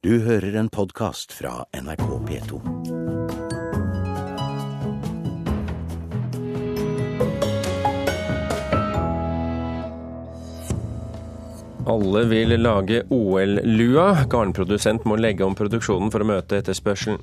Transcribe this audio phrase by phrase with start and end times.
[0.00, 2.60] Du hører en podkast fra NRK P2.
[11.84, 14.06] Alle vil lage OL-lua.
[14.32, 17.20] Garnprodusent må legge om produksjonen for å møte etterspørselen.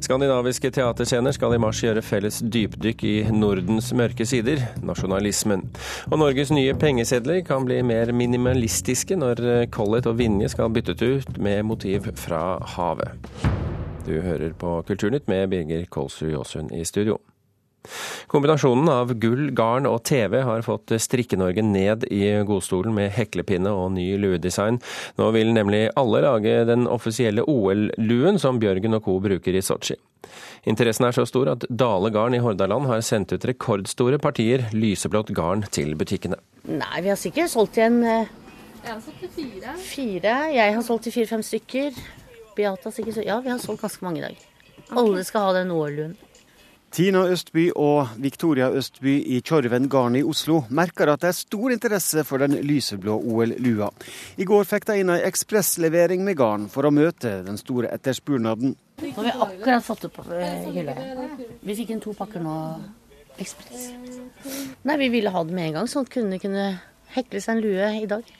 [0.00, 5.66] Skandinaviske teaterscener skal i mars gjøre felles dypdykk i Nordens mørke sider, nasjonalismen.
[6.08, 9.44] Og Norges nye pengesedler kan bli mer minimalistiske når
[9.74, 13.12] Collett og Vinje skal byttet ut med motiv fra havet.
[14.06, 17.20] Du hører på Kulturnytt med Birger Kolsrud Jåsund i studio.
[18.30, 23.94] Kombinasjonen av gull, garn og TV har fått Strikke-Norge ned i godstolen med heklepinne og
[23.96, 24.78] ny luedesign.
[25.18, 29.18] Nå vil nemlig alle lage den offisielle OL-luen som Bjørgen og co.
[29.24, 29.96] bruker i Sotsji.
[30.68, 35.32] Interessen er så stor at Dale Garn i Hordaland har sendt ut rekordstore partier lyseblått
[35.34, 36.36] garn til butikkene.
[36.68, 38.28] Nei, vi har sikkert solgt igjen eh,
[38.84, 39.76] Jeg har solgt til fire.
[39.80, 40.34] fire.
[40.52, 41.96] Jeg har solgt til fire-fem stykker.
[42.56, 44.36] Beate har sikkert Ja, vi har solgt ganske mange i dag.
[44.90, 46.18] Alle skal ha den OL-luen.
[46.90, 51.70] Tina Østby og Victoria Østby i Tjorven Garn i Oslo merker at det er stor
[51.70, 53.92] interesse for den lyseblå OL-lua.
[54.42, 58.74] I går fikk de inn ei ekspresslevering med garn for å møte den store etterspurnaden.
[59.04, 60.96] Nå har vi akkurat fått på eh, hylla.
[61.62, 62.56] Vi fikk inn to pakker nå
[63.38, 63.86] ekspress.
[64.82, 66.66] Nei, vi ville ha det med en gang, sånn at kundene kunne
[67.14, 68.34] hekle seg en lue i dag.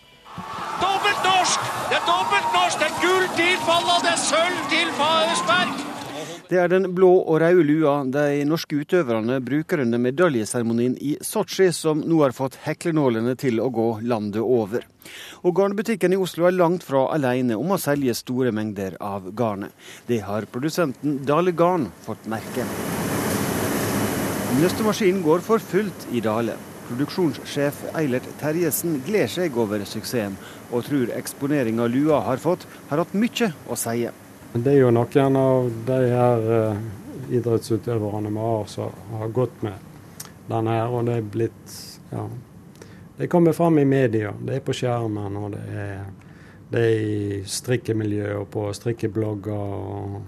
[0.82, 1.70] Dobbelt norsk!
[1.86, 2.82] Det er dobbelt norsk!
[2.82, 5.99] Det er gull til Falla, det er sølv til Faresberg!
[6.50, 11.68] Det er den blå og røde lua de norske utøverne bruker under medaljeseremonien i Sotsji,
[11.70, 14.82] som nå har fått heklenålene til å gå landet over.
[15.46, 19.70] Og garnbutikken i Oslo er langt fra alene om å selge store mengder av garnet.
[20.10, 22.64] Det har produsenten Dale Garn fått merke.
[24.58, 26.56] Nøstemaskinen går for fullt i Dale.
[26.88, 30.34] Produksjonssjef Eilert Terjesen gleder seg over suksessen,
[30.74, 34.10] og tror eksponeringa lua har fått, har hatt mye å si.
[34.52, 36.78] Det er jo noen av de her uh,
[37.30, 39.84] idrettsutøverne vi har som har gått med
[40.48, 41.74] denne her, og det er blitt
[42.10, 42.24] ja,
[43.16, 44.32] Det kommer fram i media.
[44.42, 46.02] Det er på skjermen, og det er,
[46.72, 50.18] det er i strikkemiljøet og på strikkeblogger og,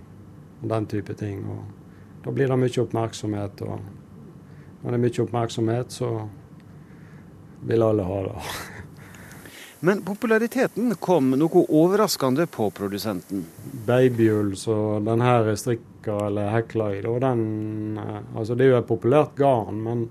[0.60, 1.42] og den type ting.
[1.42, 3.80] Og da blir det mye oppmerksomhet, og
[4.84, 6.12] når det er mye oppmerksomhet, så
[7.66, 8.46] vil alle ha det.
[9.84, 13.44] Men populariteten kom noe overraskende på produsenten.
[13.86, 18.78] Babyull som den her er strikka eller hekla i, den, eh, altså det er jo
[18.78, 20.04] et populært garn, men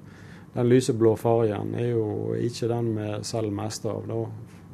[0.54, 4.04] den lyseblå fargen er jo ikke den vi selger mest av.
[4.12, 4.26] da,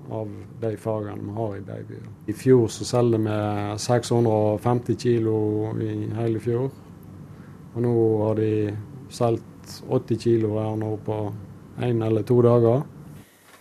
[0.10, 2.10] av de fargene vi har i babyull.
[2.26, 5.38] I fjor så selger vi 650 kilo
[5.78, 6.70] i hele fjor.
[7.76, 8.52] Og nå har de
[9.10, 11.18] solgt 80 kilo her nå på
[11.86, 12.86] én eller to dager.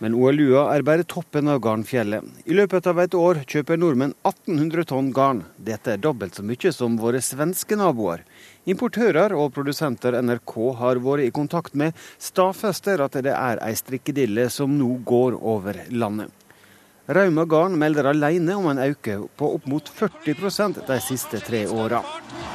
[0.03, 2.25] Men OL-lua er bare toppen av garnfjellet.
[2.45, 5.43] I løpet av et år kjøper nordmenn 1800 tonn garn.
[5.57, 8.21] Dette er dobbelt så mye som våre svenske naboer.
[8.69, 14.49] Importører og produsenter NRK har vært i kontakt med, stadfester at det er ei strikkedille
[14.53, 16.29] som nå går over landet.
[17.07, 22.01] Rauma Garn melder alene om en økning på opp mot 40% de siste tre åra.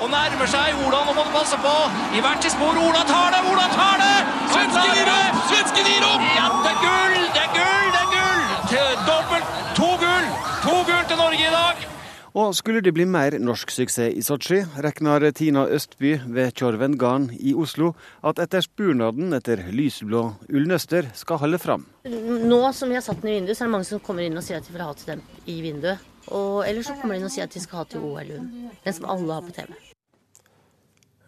[0.03, 1.73] Og nærmer seg Ola, nå må du passe på!
[2.13, 3.41] I hvert sitt spor, Ola tar det!
[3.49, 4.19] Ola tar det!
[4.53, 5.39] Svensken gir opp!
[5.49, 6.27] Svensken gir opp!
[6.37, 6.51] Ja!
[6.67, 7.17] Det er gull!
[7.33, 8.53] Det er gull!
[8.75, 10.29] Til dobbelt to gull!
[10.67, 11.89] To gull til Norge i dag!
[12.33, 17.27] Og skulle det bli mer norsk suksess i Sotsji, regner Tina Østby ved Tjorven Garn
[17.37, 17.91] i Oslo
[18.25, 21.85] at etterspurnaden etter lyseblå ullnøster skal holde fram.
[22.09, 24.41] Nå som vi har satt den i vinduet, så er det mange som kommer inn
[24.41, 26.09] og sier at de vil ha til dem i vinduet.
[26.33, 28.49] Og ellers så kommer de inn og sier at de skal ha til OL-luen.
[28.81, 29.77] Den som alle har på TV.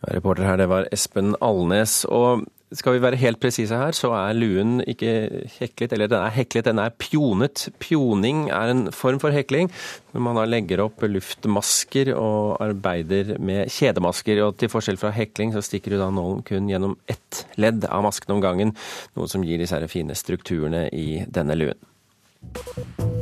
[0.09, 2.05] Reporter her, det var Espen Alnes.
[2.09, 2.47] Og
[2.79, 5.13] skal vi være helt presise her, så er luen ikke
[5.59, 7.69] heklet, eller den er heklet, den er pjonet.
[7.83, 9.71] Pjoning er en form for hekling,
[10.13, 14.43] hvor man da legger opp luftmasker og arbeider med kjedemasker.
[14.47, 18.07] Og til forskjell fra hekling, så stikker du da nålen kun gjennom ett ledd av
[18.07, 18.77] masken om gangen,
[19.15, 23.14] noe som gir disse fine strukturene i denne luen.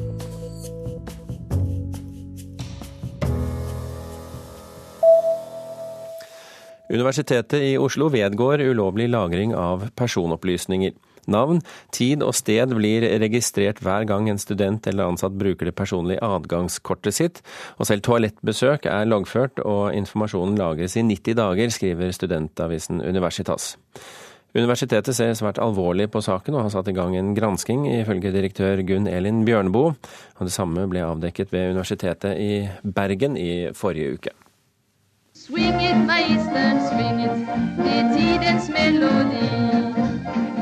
[6.93, 10.93] Universitetet i Oslo vedgår ulovlig lagring av personopplysninger.
[11.31, 11.61] Navn,
[11.95, 17.17] tid og sted blir registrert hver gang en student eller ansatt bruker det personlige adgangskortet
[17.17, 17.41] sitt,
[17.79, 23.77] og selv toalettbesøk er loggført og informasjonen lagres i 90 dager, skriver studentavisen Universitas.
[24.53, 28.85] Universitetet ser svært alvorlig på saken og har satt i gang en gransking, ifølge direktør
[28.85, 29.95] Gunn Elin Bjørneboe.
[30.37, 34.42] Og det samme ble avdekket ved Universitetet i Bergen i forrige uke.
[35.47, 37.39] Swing it, magistern, swing it,
[37.83, 39.49] det er tidens melodi.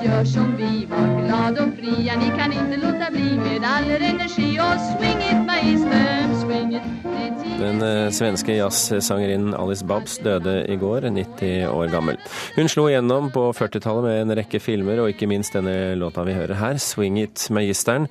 [0.05, 4.01] Gör som vi, var glad och fria, ni kan inte låta bli med all er
[4.01, 4.59] energi.
[4.61, 10.77] Och swing it, magistern, swing it, det Den eh, svenske jazzsangerinnen Alice Babs døde i
[10.77, 12.17] går, 90 år gammel.
[12.57, 16.33] Hun slo igjennom på 40-tallet med en rekke filmer, og ikke minst denne låta vi
[16.33, 18.09] hører her, 'Swing It' meisteren.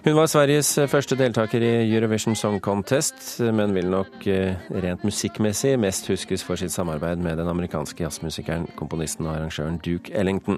[0.00, 3.18] Hun var Sveriges første deltaker i Eurovision Song Contest,
[3.52, 8.64] men vil nok eh, rent musikkmessig mest huskes for sitt samarbeid med den amerikanske jazzmusikeren,
[8.80, 10.56] komponisten og arrangøren Duke Ellington.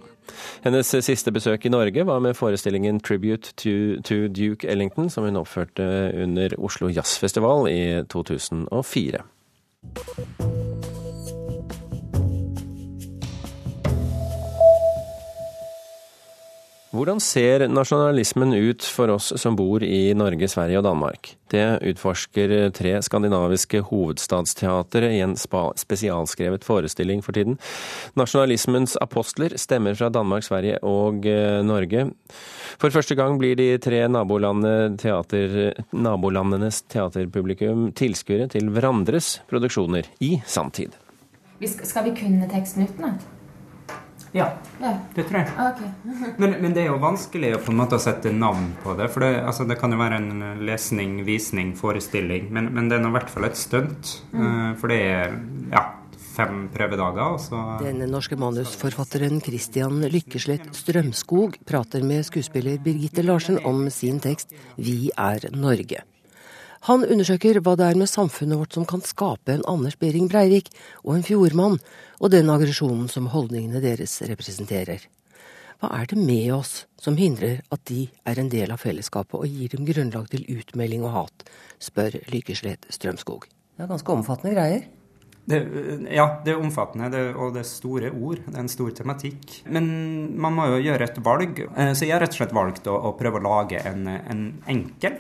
[0.62, 5.42] Hennes siste besøk i Norge var med forestillingen Tribute to, to Duke Ellington, som hun
[5.42, 5.90] oppførte
[6.22, 7.82] under Oslo Jazzfestival i
[8.14, 9.26] 2004.
[16.92, 21.30] Hvordan ser nasjonalismen ut for oss som bor i Norge, Sverige og Danmark?
[21.48, 27.56] Det utforsker tre skandinaviske hovedstadsteatre i en spesialskrevet forestilling for tiden.
[28.20, 32.10] Nasjonalismens apostler stemmer fra Danmark, Sverige og eh, Norge.
[32.76, 34.04] For første gang blir de tre
[35.00, 35.58] teater,
[35.96, 40.92] nabolandenes teaterpublikum tilskuere til hverandres produksjoner i samtid.
[41.64, 43.24] Skal vi kunne teksten utenat?
[44.32, 44.46] Ja,
[45.14, 45.49] det tror jeg.
[45.61, 45.90] Ah, okay.
[46.40, 49.11] men, men, det er jo vanskelig å på en måte sette navn på det.
[49.12, 52.49] For det, altså, det kan jo være en lesning, visning, forestilling.
[52.55, 54.14] Men, men det er i hvert fall et stunt.
[54.32, 54.46] Mm.
[54.46, 55.37] Uh, for det er
[55.75, 55.84] ja,
[56.32, 57.37] fem prøvedager.
[57.44, 57.61] Så...
[57.82, 65.12] Den norske manusforfatteren Christian Lykkeslett Strømskog prater med skuespiller Birgitte Larsen om sin tekst 'Vi
[65.12, 66.06] er Norge'.
[66.88, 70.73] Han undersøker hva det er med samfunnet vårt som kan skape en Anders Behring Breivik
[71.05, 71.76] og en fjordmann,
[72.19, 75.05] og den aggresjonen som holdningene deres representerer.
[75.79, 79.46] Hva er det med oss som hindrer at de er en del av fellesskapet og
[79.46, 81.46] gir dem grunnlag til utmelding og hat,
[81.79, 83.46] spør Lykkeslet Strømskog.
[83.46, 84.82] Det er ganske omfattende greier.
[85.46, 85.58] Det,
[86.14, 88.43] ja, det er omfattende, det, og det er store ord.
[88.43, 89.62] Det er en stor tematikk.
[89.70, 89.87] Men
[90.34, 91.62] man må jo gjøre et valg.
[91.62, 94.44] Eh, så jeg har rett og slett valgt å, å prøve å lage en, en
[94.70, 95.19] enkel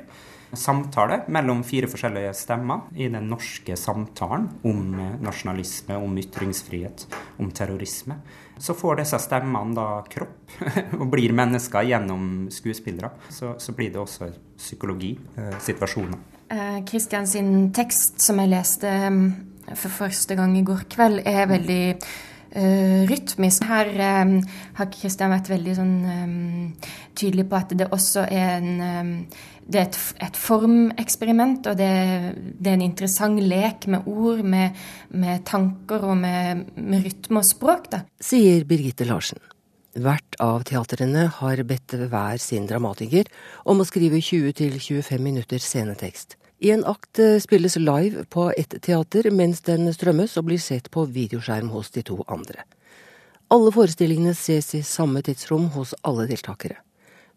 [0.52, 7.06] samtale mellom fire forskjellige stemmer i den norske samtalen om eh, nasjonalisme, om ytringsfrihet,
[7.40, 8.18] om terrorisme.
[8.58, 10.56] Så får disse stemmene da kropp
[11.00, 13.14] og blir mennesker gjennom skuespillere.
[13.28, 16.20] Så, så blir det også psykologi, eh, situasjoner.
[16.88, 19.24] Kristian eh, sin tekst, som jeg leste mm,
[19.72, 21.86] for første gang i går kveld, er veldig
[22.52, 23.64] Uh, rytmisk.
[23.64, 23.88] Her
[24.26, 24.34] um,
[24.76, 29.14] har Kristian vært veldig sånn, um, tydelig på at det også er en um,
[29.66, 31.92] det er et, et formeksperiment, og det,
[32.58, 34.76] det, er en interessant lek med ord, med,
[35.14, 37.88] med tanker og med, med, rytme og språk.
[37.92, 38.02] Da.
[38.22, 39.40] Sier Birgitte Larsen.
[39.92, 43.28] Hvert av teatrene har bedt hver sin dramatiker
[43.68, 46.38] om å skrive 20-25 minutter scenetekst.
[46.62, 50.88] I en akt eh, spilles live på ett teater mens den strømmes og blir sett
[50.94, 52.62] på videoskjerm hos de to andre.
[53.52, 56.78] Alle forestillingene ses i samme tidsrom hos alle deltakere.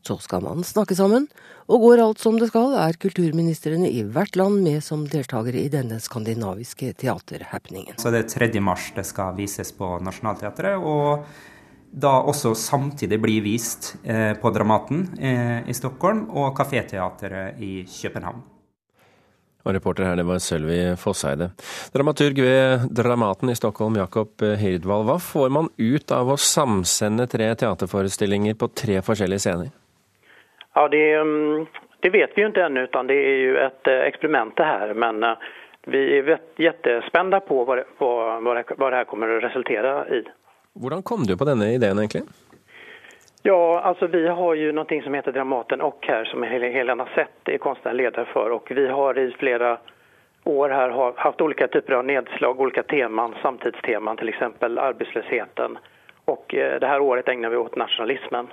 [0.05, 1.25] Så skal man snakke sammen,
[1.65, 5.71] og går alt som det skal, er kulturministrene i hvert land med som deltakere i
[5.73, 7.97] denne skandinaviske teaterhappeningen.
[7.97, 8.61] Så det er 3.
[8.61, 11.25] mars det skal vises på Nationaltheatret, og
[11.95, 18.43] da også samtidig blir vist eh, på Dramaten eh, i Stockholm og Kaféteatret i København.
[19.65, 21.47] Og reporter her, det var Sølvi Fosseide.
[21.95, 25.07] Dramaturg ved Dramaten i Stockholm, Jakob Hirdvald.
[25.07, 29.73] Hva får man ut av å samsende tre teaterforestillinger på tre forskjellige scener?
[30.75, 31.66] Ja, det, mm,
[32.00, 34.94] det, vet vi ju inte ännu utan det är ju ett eh, experiment det här.
[34.94, 35.38] Men eh,
[35.86, 38.44] vi är jättespända på vad det, vad,
[38.77, 40.24] vad det här kommer att resultera i.
[40.74, 42.24] Hvordan kom du på denne ideen egentlig?
[43.41, 47.58] Ja, alltså vi har ju någonting som heter Dramaten och här som Helena Sett är
[47.58, 49.77] konstnärlig ledare för och vi har i flera
[50.44, 55.77] år här haft olika typer av nedslag, olika teman, samtidsteman, till exempel arbetslösheten.
[56.25, 58.48] Och eh, det här året ägnar vi åt nationalismen.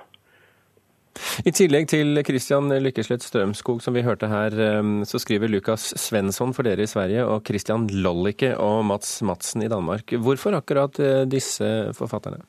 [1.45, 6.54] I tillegg til Christian Lykkeslett Strømskog, som vi hørte her, ehm, så skriver Lukas Svensson
[6.57, 10.14] for dere i Sverige og Christian Lollicke og Mats Madsen i Danmark.
[10.25, 12.40] Hvorfor akkurat eh, disse forfatterne?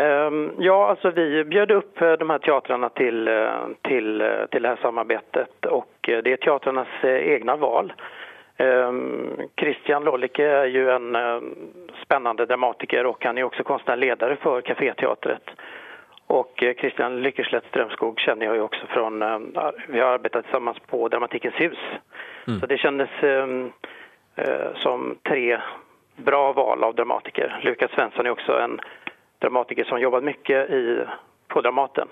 [0.00, 4.10] Ehm, ja, altså vi bjöd upp eh, de her teatrarna til, eh, til,
[4.50, 7.92] til det her samarbeidet og det er teatrarnas egna val.
[8.56, 11.16] Ehm, Christian Lollicke er jo en
[12.02, 15.56] spennende dramatiker og han er også konstnärlig ledare for Caféteatret.
[16.26, 19.38] Och eh, Christian Lykkeslätt Strömskog känner jag ju också från, eh,
[19.88, 21.78] vi har arbetat tillsammans på Dramatikens hus.
[22.46, 22.60] Mm.
[22.60, 23.72] Så det kändes ehm,
[24.36, 25.60] eh, som tre
[26.16, 27.60] bra val av dramatiker.
[27.62, 28.80] Lukas Svensson är också en
[29.38, 31.04] dramatiker som jobbat mycket i,
[31.48, 32.08] på Dramaten.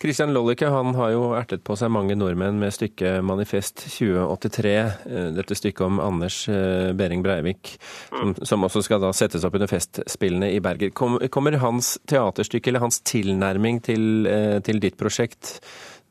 [0.00, 4.74] Christian Lollicke han har jo ertet på seg mange nordmenn med stykket 'Manifest 2083'.
[5.06, 7.76] Eh, dette stykket om Anders eh, Behring Breivik,
[8.08, 10.92] som, som, også skal da settes opp under Festspillene i Berger.
[11.28, 15.58] Kommer hans teaterstykke eller hans tilnærming til, eh, til ditt prosjekt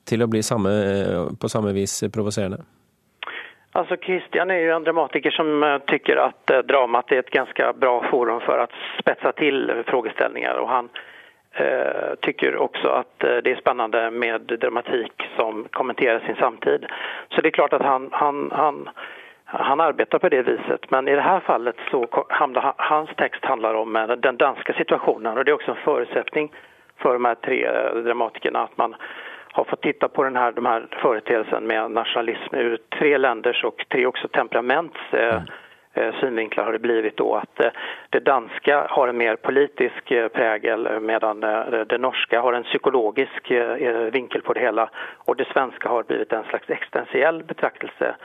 [0.09, 0.73] til å bli samme,
[1.39, 2.63] på samme vis provoserende?
[3.71, 8.03] Alltså Christian är ju en dramatiker som tycker att eh, dramat är ett ganska bra
[8.11, 10.89] forum för att spetsa till frågeställningar och han
[11.59, 16.85] eh, tycker också att eh, det är spännande med dramatik som kommenterar sin samtid.
[17.29, 18.89] Så det är klart att han, han, han,
[19.45, 20.91] han arbetar på det viset.
[20.91, 25.37] Men i det här fallet så handlar, hans text handlar om eh, den danska situationen.
[25.37, 26.51] Och det är också en förutsättning
[26.97, 28.95] för de här tre eh, dramatikerna att man
[29.51, 33.85] har fått titta på den här, de här företeelsen med nationalism ur tre länders och
[33.91, 35.41] tre också temperaments eh, eh,
[35.93, 37.71] synvinklar har det blivit då att eh,
[38.09, 42.63] det danska har en mer politisk eh, prägel eh, medan eh, det norska har en
[42.63, 47.43] psykologisk eh, eh, vinkel på det hela och det svenska har blivit en slags existentiell
[47.43, 48.15] betraktelse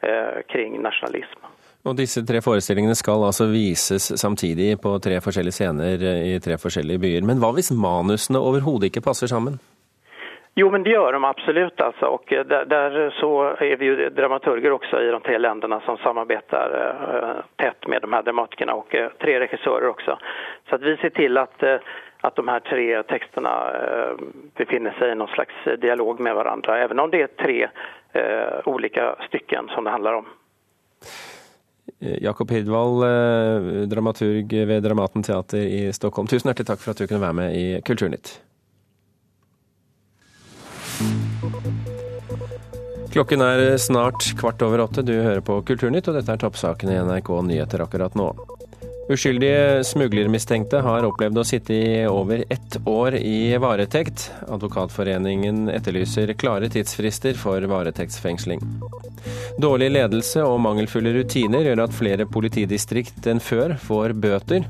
[0.00, 1.40] eh, kring nationalism.
[1.84, 6.98] Og disse tre forestillingene skal altså vises samtidig på tre forskjellige scener i tre forskjellige
[6.98, 7.26] byer.
[7.26, 9.60] Men hva hvis manusene overhodet ikke passer sammen?
[10.60, 11.80] Jo, men det gjør de absolutt.
[11.80, 12.06] Alltså.
[12.06, 15.96] Och eh, där, där så är vi ju dramaturger också i de tre länderna som
[15.96, 20.18] samarbetar eh, tätt med de här dramatikerna och eh, tre regissörer också.
[20.68, 21.76] Så att vi ser till att, eh,
[22.20, 24.14] att de här tre texterna eh,
[24.56, 27.68] befinner sig i någon slags dialog med varandra, även om det är tre
[28.12, 30.26] eh, olika stycken som det handlar om.
[32.00, 36.26] Eh, Jakob Hirdwall, eh, dramaturg ved Dramaten teater i Stockholm.
[36.26, 38.47] Tusen hjertelig takk for at du kunne være med i Kulturnytt.
[43.12, 45.02] Klokken er snart kvart over åtte.
[45.02, 48.32] Du hører på Kulturnytt, og dette er toppsakene i NRK Nyheter akkurat nå.
[49.08, 54.26] Uskyldige smuglermistenkte har opplevd å sitte i over ett år i varetekt.
[54.52, 58.60] Advokatforeningen etterlyser klare tidsfrister for varetektsfengsling.
[59.58, 64.68] Dårlig ledelse og mangelfulle rutiner gjør at flere politidistrikt enn før får bøter.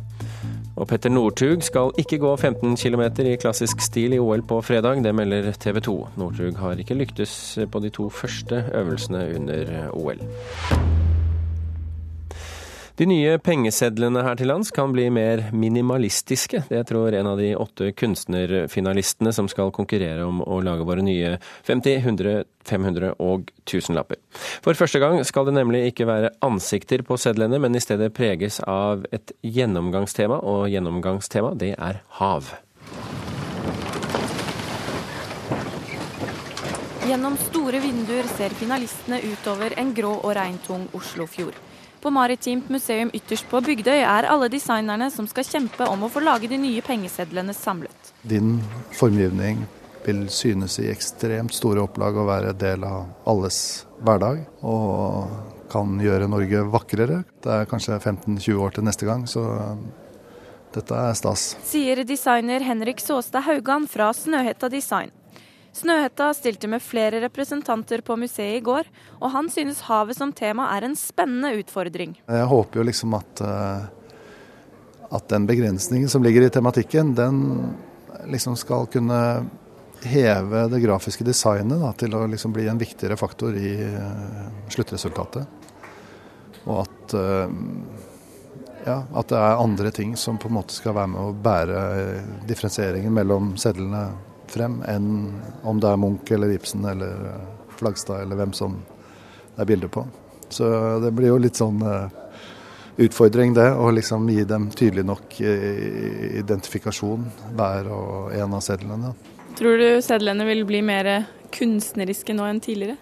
[0.79, 5.03] Og Petter Northug skal ikke gå 15 km i klassisk stil i OL på fredag,
[5.03, 5.97] det melder TV 2.
[6.21, 10.23] Northug har ikke lyktes på de to første øvelsene under OL.
[12.99, 16.65] De nye pengesedlene her til lands kan bli mer minimalistiske.
[16.67, 21.37] Det tror en av de åtte kunstnerfinalistene som skal konkurrere om å lage våre nye
[21.69, 22.33] 50, 100,
[22.67, 24.19] 500 og 1000-lapper.
[24.67, 28.59] For første gang skal det nemlig ikke være ansikter på sedlene, men i stedet preges
[28.67, 32.51] av et gjennomgangstema, og gjennomgangstema det er hav.
[37.07, 41.68] Gjennom store vinduer ser finalistene utover en grå og regntung Oslofjord.
[42.03, 46.23] På Maritimt museum ytterst på Bygdøy er alle designerne som skal kjempe om å få
[46.23, 48.13] lage de nye pengesedlene samlet.
[48.23, 48.61] Din
[48.95, 49.65] formgivning
[50.07, 53.61] vil synes i ekstremt store opplag og være del av alles
[54.05, 54.45] hverdag.
[54.63, 57.23] Og kan gjøre Norge vakrere.
[57.45, 59.45] Det er kanskje 15-20 år til neste gang, så
[60.75, 61.51] dette er stas.
[61.67, 65.13] Sier designer Henrik Såstad Haugan fra Snøhetta Design.
[65.79, 68.89] Snøhetta stilte med flere representanter på museet i går,
[69.21, 72.17] og han synes havet som tema er en spennende utfordring.
[72.27, 73.87] Jeg håper jo liksom at, eh,
[75.15, 77.41] at den begrensningen som ligger i tematikken, den
[78.27, 79.21] liksom skal kunne
[80.03, 84.45] heve det grafiske designet da, til å liksom bli en viktigere faktor i eh,
[84.75, 85.47] sluttresultatet.
[86.67, 87.59] Og at, eh,
[88.87, 91.83] ja, at det er andre ting som på en måte skal være med å bære
[92.49, 94.09] differensieringen mellom sedlene
[94.53, 95.09] frem, enn
[95.63, 97.45] om det er Munch eller Ibsen eller eh,
[97.79, 98.79] Flagstad eller hvem som
[99.55, 100.05] det er bilder på.
[100.49, 100.69] Så
[101.03, 102.07] det blir jo litt sånn eh,
[103.05, 107.27] utfordring det, å liksom gi dem tydelig nok eh, identifikasjon,
[107.59, 109.13] hver og en av sedlene.
[109.59, 111.13] Tror du sedlene vil bli mer
[111.55, 112.99] kunstneriske nå enn tidligere?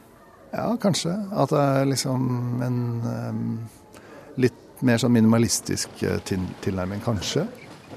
[0.52, 1.12] Ja, kanskje.
[1.36, 2.78] At det er liksom en
[4.40, 7.44] litt mer sånn minimalistisk tilnærming, kanskje.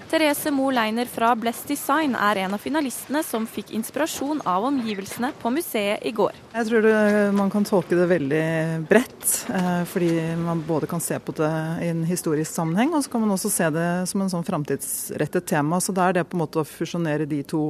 [0.10, 5.30] Therese Mo Leiner fra Bless Design er en av finalistene som fikk inspirasjon av omgivelsene
[5.38, 6.34] på museet i går.
[6.56, 6.94] Jeg tror det,
[7.38, 8.48] man kan tolke det veldig
[8.90, 10.10] bredt, eh, fordi
[10.42, 11.52] man både kan se på det
[11.86, 15.46] i en historisk sammenheng, og så kan man også se det som en sånn framtidsrettet
[15.54, 15.78] tema.
[15.78, 17.64] Så det er det på en måte å fusjonere de to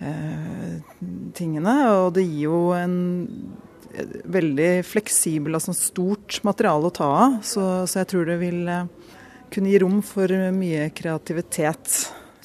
[0.00, 0.80] eh,
[1.36, 1.76] tingene.
[1.98, 2.96] Og det gir jo en
[4.24, 7.38] veldig fleksibel, altså stort materiale å ta av.
[7.44, 8.88] Så, så jeg tror det vil eh,
[9.52, 11.90] kunne gi rom for mye kreativitet.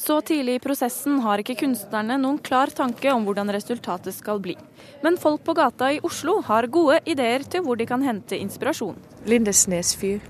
[0.02, 4.56] Så tidlig i prosessen har ikke kunstnerne noen klar tanke om hvordan resultatet skal bli.
[5.04, 8.98] Men folk på gata i Oslo har gode ideer til hvor de kan hente inspirasjon.
[9.30, 10.24] Lindesnes fyr.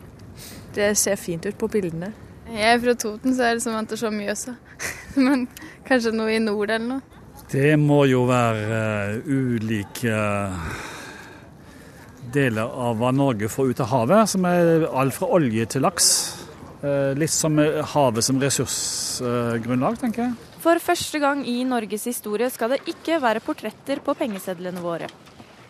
[0.75, 2.12] Det ser fint ut på bildene.
[2.51, 4.58] Jeg er fra Toten, så er det som venter så Mjøsa.
[5.25, 5.48] Men
[5.88, 7.20] kanskje noe i nord eller noe?
[7.51, 8.84] Det må jo være
[9.16, 10.20] uh, ulike
[12.32, 16.12] deler av hva Norge får ut av havet, som er alt fra olje til laks.
[16.82, 20.38] Uh, litt som havet som ressursgrunnlag, tenker jeg.
[20.62, 25.10] For første gang i Norges historie skal det ikke være portretter på pengesedlene våre.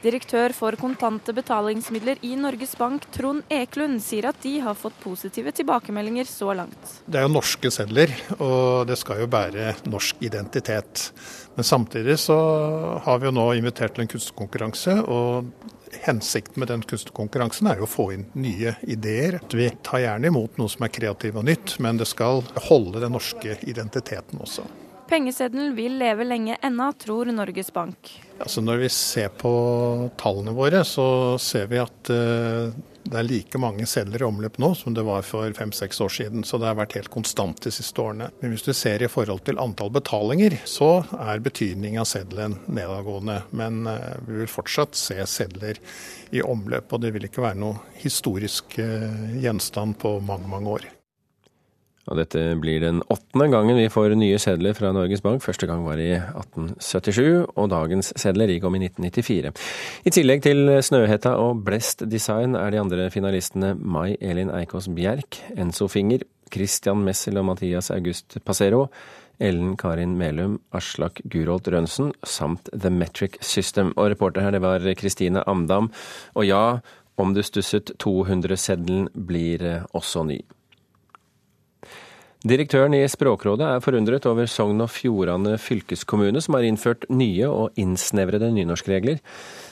[0.02, 5.54] Direktør for kontante betalingsmidler i Norges Bank, Trond Eklund, sier at de har fått positive
[5.54, 6.96] tilbakemeldinger så langt.
[7.06, 11.12] Det er jo norske sedler, og det skal jo bære norsk identitet.
[11.54, 12.40] Men samtidig så
[13.06, 14.98] har vi jo nå invitert til en kunstkonkurranse.
[15.06, 15.52] og
[16.02, 19.38] Hensikten med den kunstkonkurransen er jo å få inn nye ideer.
[19.54, 22.42] Vi tar gjerne imot noe som er kreativt og nytt, men det skal
[22.72, 24.66] holde den norske identiteten også.
[25.12, 28.14] Pengeseddelen vil leve lenge ennå, tror Norges Bank.
[28.40, 29.52] Altså når vi ser på
[30.18, 32.72] tallene våre, så ser vi at uh,
[33.04, 36.46] det er like mange sedler i omløp nå som det var for fem-seks år siden.
[36.48, 38.30] Så det har vært helt konstant de siste årene.
[38.40, 43.42] Men hvis du ser i forhold til antall betalinger, så er betydningen av seddelen nedadgående.
[43.52, 45.84] Men uh, vi vil fortsatt se sedler
[46.32, 50.90] i omløp, og det vil ikke være noe historisk uh, gjenstand på mange, mange år.
[52.10, 55.44] Og dette blir den åttende gangen vi får nye sedler fra Norges Bank.
[55.46, 59.54] Første gang var i 1877, og dagens sedler gikk om i 1994.
[60.10, 65.44] I tillegg til Snøhetta og Blest Design er de andre finalistene Mai Elin Eikås Bjerk,
[65.54, 68.88] Enzo Finger, Christian Messel og Mathias August Passero,
[69.42, 73.94] Ellen Karin Melum, Aslak Gurolt Rønsen samt The Metric System.
[73.96, 75.90] Og reporter her, det var Kristine Amdam.
[76.36, 76.82] Og ja,
[77.18, 80.42] om du stusset, 200-seddelen blir også ny.
[82.42, 87.78] Direktøren i Språkrådet er forundret over Sogn og Fjordane fylkeskommune, som har innført nye og
[87.78, 89.20] innsnevrede nynorskregler.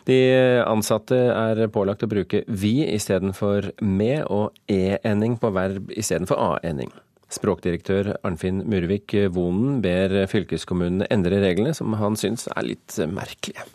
[0.05, 0.17] De
[0.61, 6.93] ansatte er pålagt å bruke vi istedenfor med, og e-ending på verb istedenfor a-ending.
[7.33, 13.65] Språkdirektør Arnfinn Murvik Vonen ber fylkeskommunene endre reglene, som han syns er litt merkelige.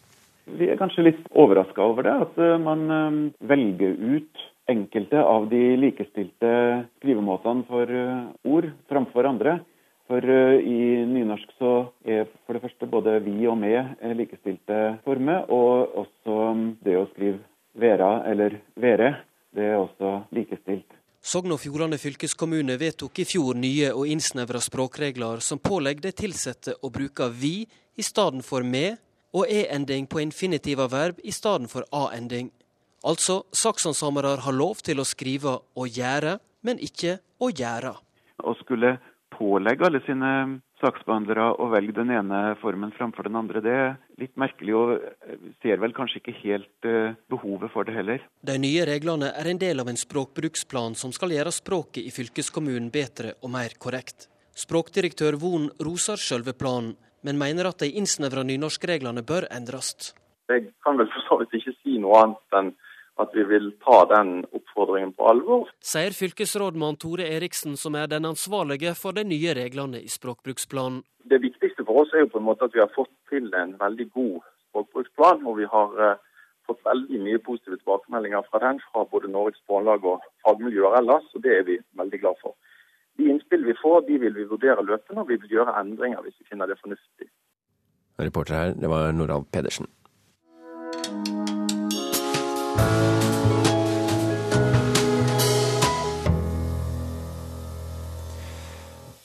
[0.54, 5.62] Vi er kanskje litt overraska over det, at man eh, velger ut enkelte av de
[5.76, 6.50] likestilte
[6.98, 9.58] skrivemåtene for eh, ord framfor andre.
[10.08, 15.46] For eh, i nynorsk så er for det første både vi og med likestilte former,
[15.52, 17.40] og også mm, det å skrive
[17.74, 19.14] vera eller vere,
[19.54, 20.86] det er også likestilt.
[21.24, 26.74] Sogn og Fjordane fylkeskommune vedtok i fjor nye og innsnevra språkregler som pålegger de ansatte
[26.84, 27.64] å bruke vi
[27.96, 28.98] i stedet for med,
[29.34, 32.52] og e-ending på infinitiva verb i stedet for a-ending.
[33.04, 37.96] Altså, sakshandsamere har lov til å skrive 'å gjøre', men ikke 'å gjøre'.
[38.40, 43.74] Å skulle pålegge alle sine saksbehandlere å velge den ene formen framfor den andre, det
[43.74, 44.88] er litt merkelig, og
[45.62, 48.24] ser vel kanskje ikke helt uh, behovet for det heller.
[48.42, 52.90] De nye reglene er en del av en språkbruksplan som skal gjøre språket i fylkeskommunen
[52.94, 54.28] bedre og mer korrekt.
[54.54, 60.12] Språkdirektør Von roser selve planen, men mener at de innsnevra nynorskreglene bør endres.
[60.52, 62.74] Jeg kan vel for så vidt ikke si noe annet enn
[63.22, 65.68] at vi vil ta den oppfordringen på alvor.
[65.84, 71.02] Sier fylkesrådmann Tore Eriksen, som er den ansvarlige for de nye reglene i språkbruksplanen.
[71.30, 73.76] Det viktigste for oss er jo på en måte at vi har fått til en
[73.80, 75.46] veldig god språkbruksplan.
[75.46, 76.18] Og vi har uh,
[76.66, 81.30] fått veldig mye positive tilbakemeldinger fra den, fra både Norges Språklag og fagmiljøer ellers.
[81.34, 82.58] Og det er vi veldig glad for.
[83.16, 86.34] De innspill vi får, de vil vi vurdere løpende, og vi vil gjøre endringer hvis
[86.40, 87.30] vi finner det fornuftig.
[88.18, 89.86] Reporter her, det var Noralf Pedersen.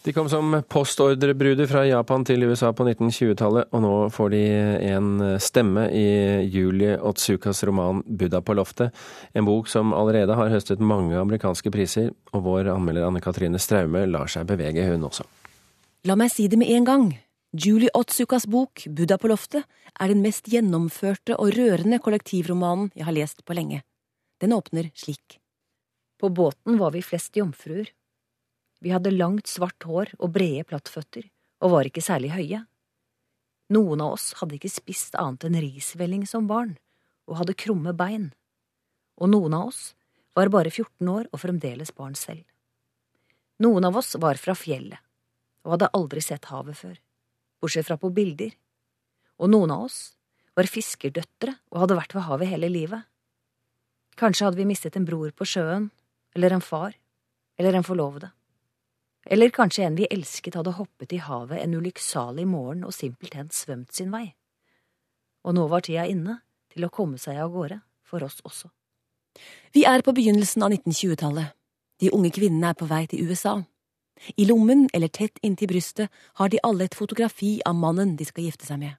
[0.09, 4.39] De kom som postordrebruder fra Japan til USA på 1920-tallet, og nå får de
[4.87, 6.05] en stemme i
[6.49, 8.89] Julie Otsukas roman 'Buddha på loftet',
[9.37, 14.01] en bok som allerede har høstet mange amerikanske priser, og vår anmelder Anne Katrine Straume
[14.09, 15.27] lar seg bevege, hun også.
[16.09, 17.05] La meg si det med en gang.
[17.53, 19.61] Julie Otsukas bok 'Buddha på loftet'
[19.99, 23.83] er den mest gjennomførte og rørende kollektivromanen jeg har lest på lenge.
[24.41, 25.37] Den åpner slik.
[26.17, 27.93] På båten var vi flest jomfruer.
[28.79, 31.25] Vi hadde langt, svart hår og brede plattføtter,
[31.59, 32.61] og var ikke særlig høye.
[33.75, 36.77] Noen av oss hadde ikke spist annet enn risvelling som barn,
[37.29, 38.31] og hadde krumme bein,
[39.19, 39.81] og noen av oss
[40.37, 42.45] var bare 14 år og fremdeles barn selv.
[43.59, 44.97] Noen av oss var fra fjellet,
[45.67, 46.95] og hadde aldri sett havet før,
[47.59, 48.55] bortsett fra på bilder,
[49.39, 49.99] og noen av oss
[50.57, 53.03] var fiskerdøtre og hadde vært ved havet hele livet.
[54.19, 55.91] Kanskje hadde vi mistet en bror på sjøen,
[56.35, 56.95] eller en far,
[57.59, 58.31] eller en forlovede.
[59.29, 63.93] Eller kanskje en vi elsket hadde hoppet i havet en ulykksalig morgen og simpelthen svømt
[63.93, 64.31] sin vei.
[65.45, 66.39] Og nå var tida inne
[66.73, 68.71] til å komme seg av gårde, for oss også.
[69.75, 71.53] Vi er på begynnelsen av 1920-tallet.
[72.01, 73.59] De unge kvinnene er på vei til USA.
[74.35, 76.09] I lommen eller tett inntil brystet
[76.41, 78.97] har de alle et fotografi av mannen de skal gifte seg med.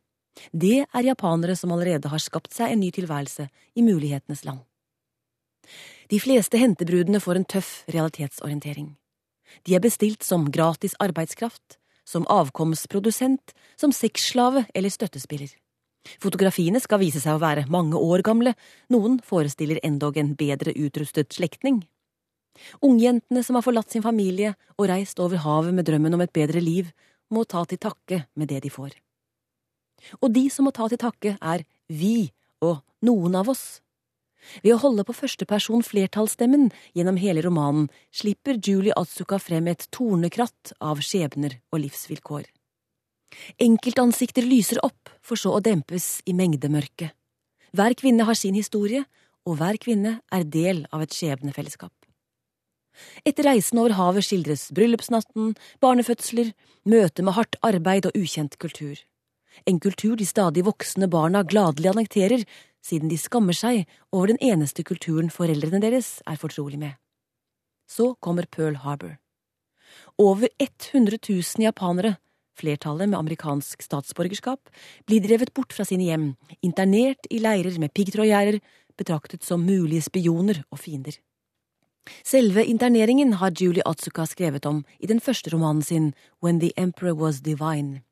[0.52, 4.62] Det er japanere som allerede har skapt seg en ny tilværelse i mulighetenes land.
[6.10, 8.94] De fleste hentebrudene får en tøff realitetsorientering.
[9.66, 15.52] De er bestilt som gratis arbeidskraft, som avkomsprodusent, som sexslave eller støttespiller.
[16.20, 18.54] Fotografiene skal vise seg å være mange år gamle,
[18.92, 21.82] noen forestiller endog en bedre utrustet slektning.
[22.84, 26.62] Ungjentene som har forlatt sin familie og reist over havet med drømmen om et bedre
[26.64, 26.90] liv,
[27.30, 28.96] må ta til takke med det de får.
[30.20, 32.32] Og de som må ta til takke, er vi
[32.64, 33.80] og noen av oss.
[34.62, 40.74] Ved å holde på førsteperson flertallsstemmen gjennom hele romanen slipper Julie Atsuka frem et tornekratt
[40.80, 42.48] av skjebner og livsvilkår.
[43.62, 47.14] Enkeltansikter lyser opp, for så å dempes i mengdemørket.
[47.76, 49.04] Hver kvinne har sin historie,
[49.46, 51.92] og hver kvinne er del av et skjebnefellesskap.
[53.24, 56.50] Etter reisen over havet skildres bryllupsnatten, barnefødsler,
[56.90, 58.98] møte med hardt arbeid og ukjent kultur.
[59.68, 62.44] En kultur de stadig voksne barna gladelig annekterer,
[62.84, 66.96] siden de skammer seg over den eneste kulturen foreldrene deres er fortrolig med.
[67.90, 69.18] Så kommer Pearl Harbor.
[70.18, 72.16] Over 100 000 japanere,
[72.58, 74.68] flertallet med amerikansk statsborgerskap,
[75.06, 76.28] blir drevet bort fra sine hjem,
[76.62, 78.60] internert i leirer med piggtrådgjerder,
[79.00, 81.16] betraktet som mulige spioner og fiender.
[82.24, 86.12] Selve interneringen har Julie Atsuka skrevet om i den første romanen sin
[86.42, 88.02] When the Emperor Was Divine.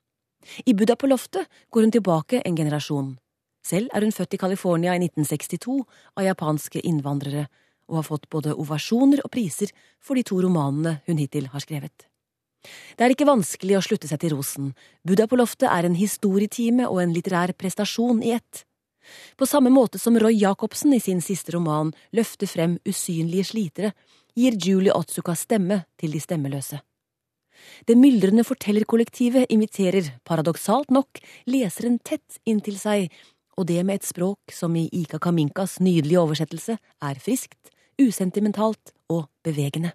[0.67, 3.17] I Buddha på loftet går hun tilbake en generasjon.
[3.65, 5.81] Selv er hun født i California i 1962
[6.17, 7.49] av japanske innvandrere,
[7.89, 12.09] og har fått både ovasjoner og priser for de to romanene hun hittil har skrevet.
[12.99, 14.73] Det er ikke vanskelig å slutte seg til rosen.
[15.07, 18.65] Buddha på loftet er en historietime og en litterær prestasjon i ett.
[19.39, 23.95] På samme måte som Roy Jacobsen i sin siste roman løfter frem usynlige slitere,
[24.37, 26.83] gir Julie Otsuka stemme til de stemmeløse.
[27.89, 31.19] Det myldrende fortellerkollektivet inviterer, paradoksalt nok,
[31.51, 33.09] leseren tett inntil seg,
[33.59, 39.27] og det med et språk som i Ika Kaminkas nydelige oversettelse er friskt, usentimentalt og
[39.45, 39.93] bevegende.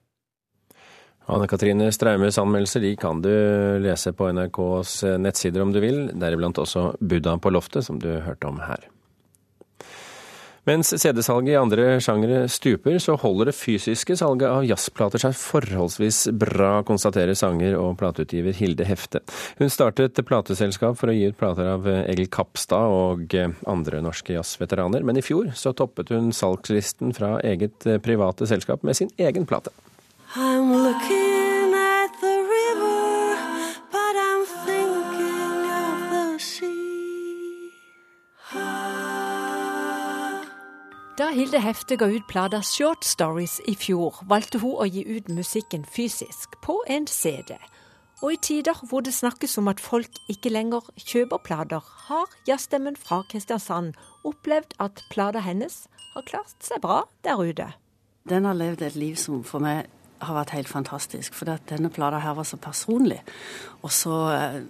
[1.32, 3.32] Anne Katrine Straumes anmeldelser de kan du
[3.80, 8.50] lese på NRKs nettsider om du vil, deriblant også Buddha på loftet, som du hørte
[8.50, 8.90] om her.
[10.64, 16.22] Mens CD-salget i andre sjangere stuper, så holder det fysiske salget av jazzplater seg forholdsvis
[16.40, 19.20] bra, konstaterer sanger og plateutgiver Hilde Hefte.
[19.60, 23.36] Hun startet plateselskap for å gi ut plater av Egil Kapstad og
[23.68, 28.96] andre norske jazzveteraner, men i fjor så toppet hun salgslisten fra eget private selskap med
[28.96, 29.76] sin egen plate.
[30.36, 31.13] I'm looking
[41.14, 45.28] Da Hilde Hefte ga ut plata Short Stories i fjor, valgte hun å gi ut
[45.30, 47.54] musikken fysisk, på en CD.
[48.24, 52.98] Og i tider hvor det snakkes om at folk ikke lenger kjøper plater, har jazzstemmen
[52.98, 53.94] fra Kristiansand
[54.26, 55.84] opplevd at plata hennes
[56.16, 57.70] har klart seg bra der ute.
[58.26, 59.86] Den har levd et liv som for meg
[60.18, 61.38] har vært helt fantastisk.
[61.38, 63.22] For denne plata her var så personlig.
[63.86, 64.62] Og så eh,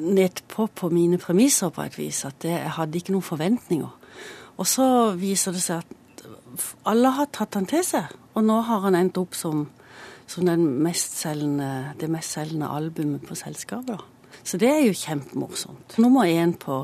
[0.00, 2.24] nedpå på mine premisser på et vis.
[2.24, 3.99] At jeg hadde ikke noen forventninger.
[4.60, 6.24] Og så viser det seg at
[6.90, 8.10] alle har tatt han til seg.
[8.36, 9.64] Og nå har han endt opp som,
[10.28, 10.48] som
[10.84, 13.96] mest selgende, det mestselgende albumet på selskapet.
[13.96, 14.40] Da.
[14.44, 15.96] Så det er jo kjempemorsomt.
[15.98, 16.82] Nummer én på,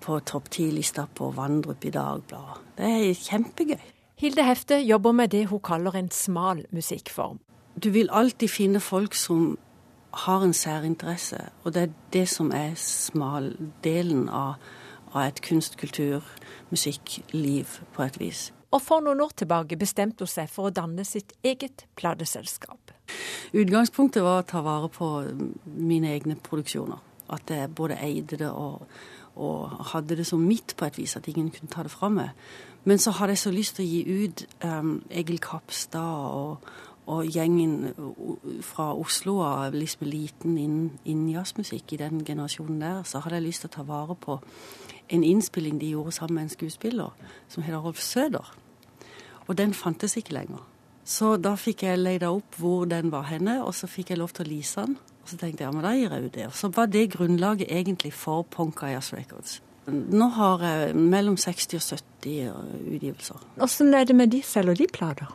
[0.00, 2.60] på topp ti-lista på Vandrup i Dagbladet.
[2.78, 3.88] Det er kjempegøy.
[4.20, 7.38] Hilde Hefte jobber med det hun kaller en smal musikkform.
[7.80, 9.56] Du vil alltid finne folk som
[10.26, 14.58] har en særinteresse, og det er det som er smaldelen av,
[15.12, 16.32] av et kunst-, kultur-,
[16.70, 18.48] musikkliv på et vis.
[18.70, 22.92] Og for noen år tilbake bestemte hun seg for å danne sitt eget plateselskap.
[23.50, 25.08] Utgangspunktet var å ta vare på
[25.74, 27.00] mine egne produksjoner.
[27.34, 28.86] At jeg både eide det og,
[29.38, 32.30] og hadde det som mitt på et vis, at ingen kunne ta det fra meg.
[32.84, 36.70] Men så hadde jeg så lyst til å gi ut um, Egil Kapstad og,
[37.10, 37.90] og, gjengen
[38.64, 43.02] fra Oslo av liksom liten innen, innen jazzmusikk i den generasjonen der.
[43.04, 44.38] Så hadde jeg lyst til å ta vare på
[45.10, 47.14] en innspilling de gjorde sammen med en skuespiller
[47.48, 48.52] som heter Rolf Søder.
[49.48, 50.62] Og den fantes ikke lenger.
[51.04, 54.30] Så da fikk jeg leida opp hvor den var henne, og så fikk jeg lov
[54.36, 54.94] til å lease den.
[55.24, 56.46] Og så tenkte jeg ja, men da gir jeg ut det.
[56.46, 59.58] Og så var det grunnlaget egentlig for Ponka Jazz Records.
[59.90, 63.46] Nå har jeg mellom 60 og 70 utgivelser.
[63.64, 64.42] Åssen er det med de?
[64.46, 65.32] Selger de plater?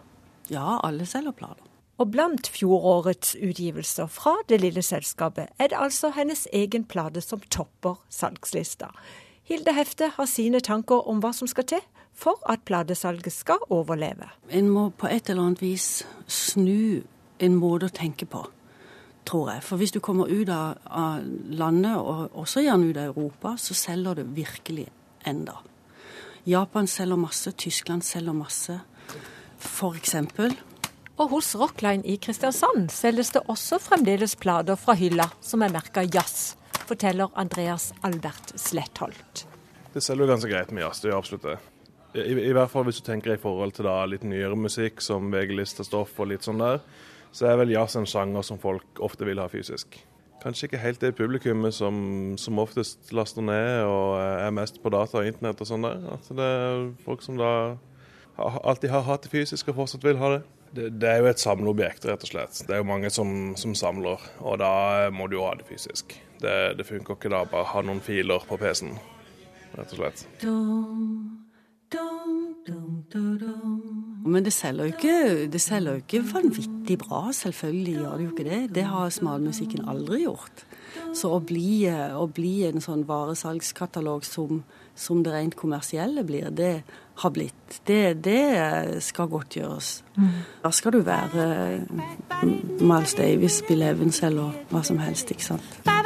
[0.53, 1.65] Ja, alle selger plater.
[1.99, 7.43] Og blant fjorårets utgivelser fra det lille selskapet er det altså hennes egen plate som
[7.51, 8.89] topper salgslista.
[9.45, 11.83] Hilde Hefte har sine tanker om hva som skal til
[12.15, 14.31] for at platesalget skal overleve.
[14.49, 17.03] En må på et eller annet vis snu
[17.43, 18.45] en måte å tenke på
[19.25, 19.63] tror jeg.
[19.65, 23.77] For hvis du kommer ut av, av landet, og også gjerne ut av Europa, så
[23.77, 24.85] selger det virkelig
[25.25, 25.57] enda.
[26.45, 28.79] Japan selger masse, Tyskland selger masse,
[29.57, 30.53] for eksempel.
[31.15, 36.03] Og hos Rockline i Kristiansand selges det også fremdeles plater fra hylla som er merka
[36.03, 36.53] jazz.
[36.87, 39.45] Forteller Andreas Albert Slettholt.
[39.93, 41.57] Det selger jo ganske greit med jazz, det gjør absolutt det.
[42.15, 45.31] I, I, hvert fall hvis du tenker i forhold til da litt nyere musikk som
[45.33, 46.83] VG-listestoff og litt sånn der,
[47.35, 49.97] så er vel jazz en sjanger som folk ofte vil ha fysisk.
[50.43, 51.95] Kanskje ikke helt det publikummet som,
[52.39, 56.03] som oftest laster ned og er mest på data og internett og sånn der.
[56.15, 57.51] At det er folk som da
[58.37, 60.43] alltid har hatt det fysisk og fortsatt vil ha det.
[60.75, 60.91] det.
[61.01, 62.61] Det, er jo et samleobjekt, rett og slett.
[62.67, 66.17] Det er jo mange som, som samler, og da må du jo ha det fysisk.
[66.41, 68.97] Det, det funker ikke da bare ha noen filer på PC-en,
[69.77, 70.25] rett og slett.
[74.25, 75.17] Men det selger, jo ikke,
[75.53, 78.61] det selger jo ikke vanvittig bra, selvfølgelig gjør det jo ikke det.
[78.75, 80.65] Det har smalmusikken aldri gjort.
[81.15, 84.63] Så å bli, å bli en sånn varesalgskatalog som,
[84.97, 86.81] som, det rent kommersielle blir, det
[87.21, 87.79] har blitt.
[87.87, 89.99] Det, det skal godt gjøres.
[90.17, 90.31] Mm.
[90.65, 91.45] Da skal du være
[92.81, 96.04] Miles Davis, Bill Evans eller hva som helst, ikke sant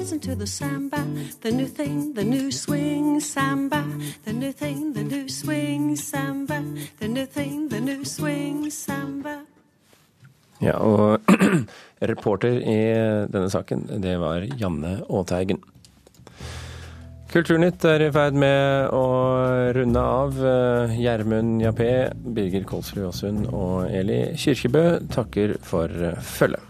[0.00, 1.04] dancing to the samba,
[1.42, 3.84] the new thing, the new swing samba,
[4.24, 6.64] the new thing, the new swing samba,
[6.98, 9.44] the new thing, the new swing samba.
[10.58, 11.20] Ja, og
[12.12, 12.78] reporter i
[13.28, 15.60] denne saken, det var Janne Aateigen.
[17.30, 19.04] Kulturnytt er i ferd med å
[19.76, 20.40] runde av.
[20.96, 25.92] Gjermund Jappé, Birger Kolsrud Aasund og Eli Kirkebø takker for
[26.24, 26.69] følget.